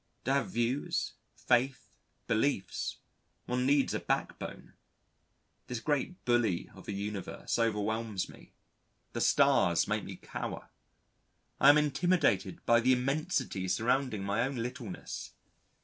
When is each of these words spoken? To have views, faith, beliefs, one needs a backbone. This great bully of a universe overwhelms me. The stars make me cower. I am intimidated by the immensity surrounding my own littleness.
To 0.25 0.33
have 0.33 0.49
views, 0.49 1.13
faith, 1.35 1.93
beliefs, 2.25 2.97
one 3.45 3.67
needs 3.67 3.93
a 3.93 3.99
backbone. 3.99 4.73
This 5.67 5.79
great 5.79 6.25
bully 6.25 6.71
of 6.73 6.87
a 6.87 6.91
universe 6.91 7.59
overwhelms 7.59 8.27
me. 8.27 8.51
The 9.13 9.21
stars 9.21 9.87
make 9.87 10.03
me 10.03 10.15
cower. 10.15 10.71
I 11.59 11.69
am 11.69 11.77
intimidated 11.77 12.65
by 12.65 12.79
the 12.79 12.93
immensity 12.93 13.67
surrounding 13.67 14.23
my 14.23 14.41
own 14.41 14.55
littleness. 14.55 15.33